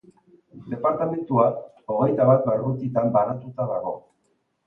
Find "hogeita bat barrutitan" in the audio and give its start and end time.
1.95-3.13